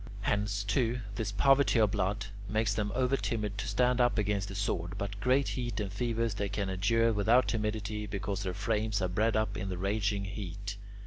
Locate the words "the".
4.47-4.55, 9.69-9.77